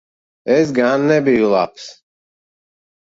Es 0.55 0.69
gan 0.77 0.99
nebiju 1.11 1.47
labs. 1.53 1.85